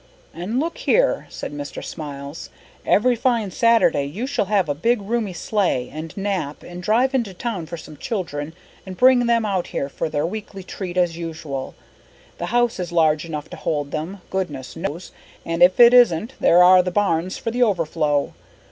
"And 0.33 0.59
look 0.59 0.79
here," 0.79 1.27
said 1.29 1.53
Mr. 1.53 1.83
Smiles. 1.85 2.49
"Every 2.87 3.15
fine 3.15 3.51
Saturday 3.51 4.05
you 4.05 4.25
shall 4.25 4.45
have 4.45 4.67
a 4.67 4.73
big, 4.73 4.99
roomy 4.99 5.33
sleigh 5.33 5.91
and 5.93 6.17
Nap, 6.17 6.63
and 6.63 6.81
drive 6.81 7.13
into 7.13 7.35
town 7.35 7.67
for 7.67 7.77
some 7.77 7.95
children 7.97 8.55
and 8.83 8.97
bring 8.97 9.27
them 9.27 9.45
out 9.45 9.67
here 9.67 9.89
for 9.89 10.09
their 10.09 10.25
weekly 10.25 10.63
treat 10.63 10.97
as 10.97 11.17
usual. 11.17 11.75
The 12.39 12.47
house 12.47 12.79
is 12.79 12.91
large 12.91 13.25
enough 13.25 13.47
to 13.51 13.57
hold 13.57 13.91
them, 13.91 14.21
goodness 14.31 14.75
knows, 14.75 15.11
and 15.45 15.61
if 15.61 15.79
it 15.79 15.93
isn't 15.93 16.33
there 16.39 16.63
are 16.63 16.81
the 16.81 16.89
barns 16.89 17.37
for 17.37 17.51
the 17.51 17.61
overflow. 17.61 18.33